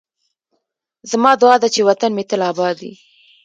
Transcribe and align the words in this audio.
زما 1.11 1.31
دعا 1.41 1.55
ده 1.61 1.67
چې 1.75 1.81
وطن 1.89 2.11
مې 2.15 2.23
تل 2.29 2.41
اباد 2.51 2.79